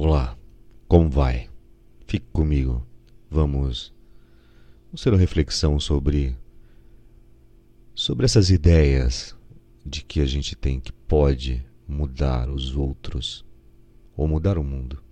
[0.00, 0.38] Olá,
[0.86, 1.48] como vai?
[2.06, 2.86] Fique comigo.
[3.28, 3.92] Vamos,
[4.86, 6.36] vamos ter uma reflexão sobre
[7.96, 9.36] sobre essas ideias
[9.84, 13.44] de que a gente tem que pode mudar os outros
[14.16, 15.02] ou mudar o mundo.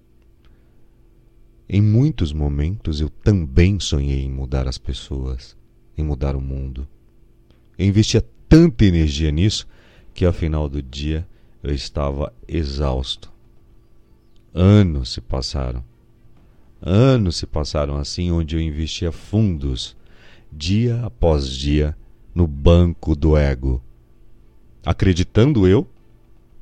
[1.68, 5.56] Em muitos momentos eu também sonhei em mudar as pessoas,
[5.98, 6.86] em mudar o mundo.
[7.76, 9.66] Eu investia tanta energia nisso
[10.14, 11.26] que ao final do dia
[11.60, 13.34] eu estava exausto.
[14.58, 15.84] Anos se passaram.
[16.80, 19.94] Anos se passaram assim, onde eu investia fundos,
[20.50, 21.94] dia após dia,
[22.34, 23.82] no banco do ego,
[24.82, 25.86] acreditando eu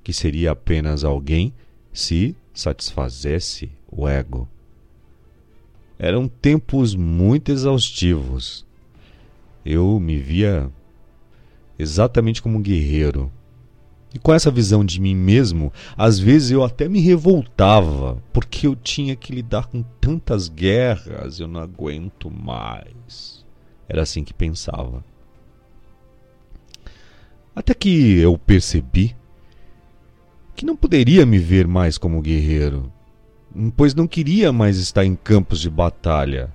[0.03, 1.55] que seria apenas alguém
[1.93, 4.49] se satisfazesse o ego.
[5.97, 8.67] Eram tempos muito exaustivos.
[9.65, 10.69] Eu me via
[11.79, 13.31] exatamente como um guerreiro
[14.15, 18.77] e com essa visão de mim mesmo, às vezes eu até me revoltava, porque eu
[18.77, 23.45] tinha que lidar com tantas guerras, eu não aguento mais.
[23.89, 25.05] Era assim que pensava.
[27.57, 29.17] Até que eu percebi
[30.55, 32.93] que não poderia me ver mais como guerreiro,
[33.77, 36.55] pois não queria mais estar em campos de batalha.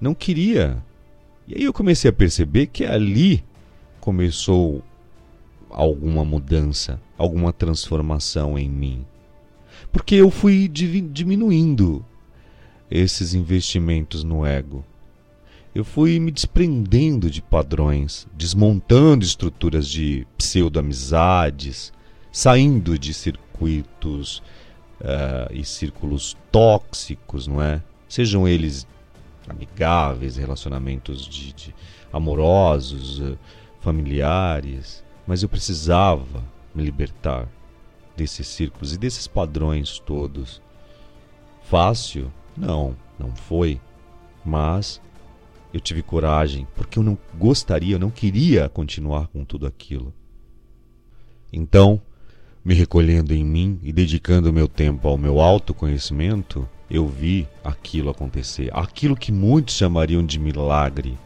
[0.00, 0.82] Não queria.
[1.46, 3.44] E aí eu comecei a perceber que ali
[4.00, 4.82] começou
[5.74, 9.04] alguma mudança, alguma transformação em mim.
[9.92, 12.04] Porque eu fui diminuindo
[12.90, 14.84] esses investimentos no ego.
[15.74, 21.92] Eu fui me desprendendo de padrões, desmontando estruturas de pseudo-amizades,
[22.30, 24.38] saindo de circuitos
[25.00, 27.82] uh, e círculos tóxicos, não é?
[28.08, 28.86] Sejam eles
[29.48, 31.74] amigáveis, relacionamentos de, de
[32.12, 33.36] amorosos, uh,
[33.80, 36.42] familiares, mas eu precisava
[36.74, 37.48] me libertar
[38.16, 40.60] desses círculos e desses padrões todos.
[41.62, 42.32] Fácil?
[42.56, 43.80] Não, não foi.
[44.44, 45.00] Mas
[45.72, 50.12] eu tive coragem, porque eu não gostaria, eu não queria continuar com tudo aquilo.
[51.52, 52.00] Então,
[52.64, 58.70] me recolhendo em mim e dedicando meu tempo ao meu autoconhecimento, eu vi aquilo acontecer,
[58.72, 61.18] aquilo que muitos chamariam de milagre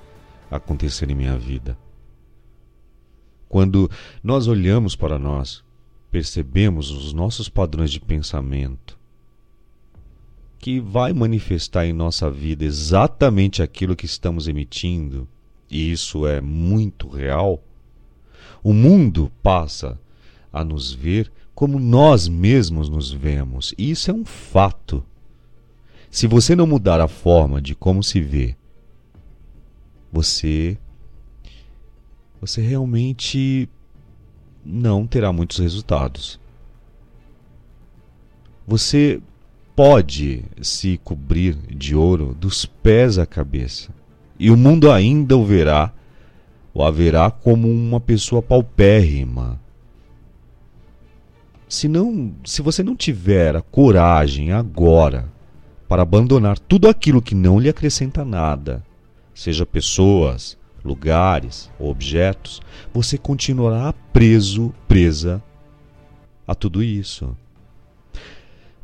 [0.50, 1.77] acontecer em minha vida.
[3.49, 3.91] Quando
[4.23, 5.65] nós olhamos para nós,
[6.11, 8.99] percebemos os nossos padrões de pensamento,
[10.59, 15.27] que vai manifestar em nossa vida exatamente aquilo que estamos emitindo,
[15.71, 17.63] e isso é muito real,
[18.63, 19.99] o mundo passa
[20.53, 25.05] a nos ver como nós mesmos nos vemos, e isso é um fato.
[26.11, 28.57] Se você não mudar a forma de como se vê,
[30.11, 30.79] você
[32.41, 33.69] você realmente
[34.65, 36.38] não terá muitos resultados.
[38.66, 39.21] Você
[39.75, 43.94] pode se cobrir de ouro dos pés à cabeça,
[44.38, 45.93] e o mundo ainda o verá,
[46.75, 49.60] o haverá como uma pessoa paupérrima.
[51.69, 55.31] Se, não, se você não tiver a coragem agora
[55.88, 58.84] para abandonar tudo aquilo que não lhe acrescenta nada,
[59.32, 62.61] seja pessoas, lugares objetos,
[62.93, 65.43] você continuará preso, presa
[66.47, 67.37] a tudo isso.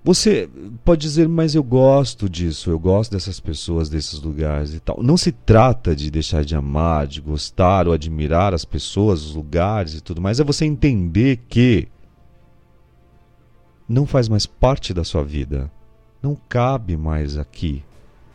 [0.05, 0.51] Você
[0.85, 5.03] pode dizer, mas eu gosto disso, eu gosto dessas pessoas, desses lugares e tal.
[5.03, 9.95] Não se trata de deixar de amar, de gostar ou admirar as pessoas, os lugares
[9.95, 10.39] e tudo mais.
[10.39, 11.89] É você entender que
[13.89, 15.71] não faz mais parte da sua vida.
[16.23, 17.83] Não cabe mais aqui,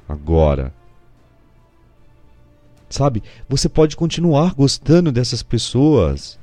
[0.08, 0.74] agora.
[2.90, 3.22] Sabe?
[3.48, 6.40] Você pode continuar gostando dessas pessoas.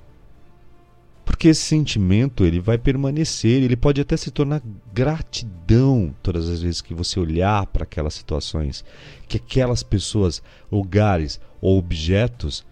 [1.25, 4.62] Porque esse sentimento ele vai permanecer, ele pode até se tornar
[4.95, 8.85] gratidão todas as vezes que você olhar para aquelas situações,
[9.27, 10.41] que aquelas pessoas,
[10.71, 12.65] lugares ou objetos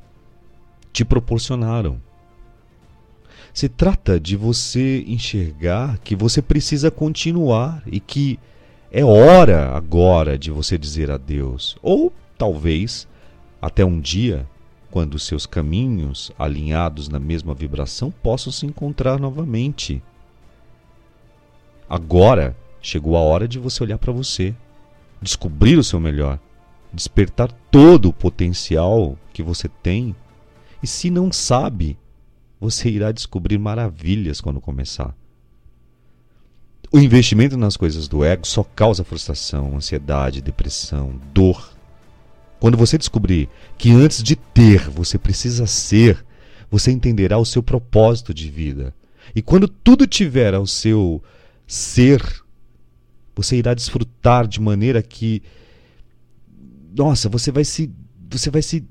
[0.93, 2.01] te proporcionaram.
[3.53, 8.39] Se trata de você enxergar que você precisa continuar e que
[8.91, 11.77] é hora agora de você dizer adeus.
[11.83, 13.09] Ou talvez
[13.65, 14.47] até um dia
[14.91, 20.03] quando seus caminhos, alinhados na mesma vibração, possam se encontrar novamente.
[21.89, 24.55] Agora chegou a hora de você olhar para você,
[25.21, 26.39] descobrir o seu melhor,
[26.93, 30.15] despertar todo o potencial que você tem.
[30.83, 31.97] E se não sabe,
[32.61, 35.17] você irá descobrir maravilhas quando começar.
[36.93, 41.74] O investimento nas coisas do ego só causa frustração, ansiedade, depressão, dor,
[42.65, 46.25] quando você descobrir que antes de ter você precisa ser,
[46.71, 48.95] você entenderá o seu propósito de vida.
[49.37, 51.23] E quando tudo tiver ao seu
[51.67, 52.23] ser,
[53.37, 55.43] Você irá desfrutar de maneira que
[56.97, 57.93] nossa, você vai se
[58.31, 58.83] você vai se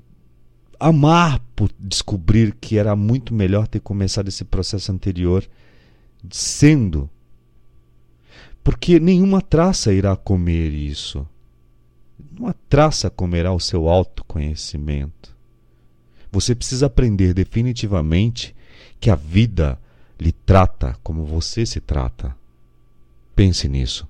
[0.78, 5.44] amar por descobrir que era muito melhor ter começado esse processo anterior
[6.30, 7.10] sendo.
[8.62, 11.26] Porque nenhuma traça irá comer isso.
[12.34, 15.36] Nenhuma traça comerá o seu autoconhecimento.
[16.32, 18.56] Você precisa aprender definitivamente
[18.98, 19.80] que a vida
[20.18, 22.36] lhe trata como você se trata.
[23.36, 24.08] Pense nisso.